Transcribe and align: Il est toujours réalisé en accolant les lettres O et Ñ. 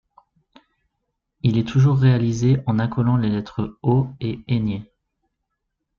Il 1.43 1.59
est 1.59 1.67
toujours 1.67 1.99
réalisé 1.99 2.63
en 2.65 2.79
accolant 2.79 3.17
les 3.17 3.29
lettres 3.29 3.77
O 3.83 4.07
et 4.19 4.39
Ñ. 4.49 4.83